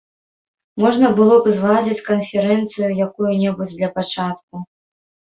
Можна 0.83 1.07
было 1.17 1.35
б 1.47 1.51
зладзіць 1.57 2.05
канферэнцыю 2.07 2.89
якую-небудзь 3.07 3.75
для 3.83 3.89
пачатку. 3.99 4.55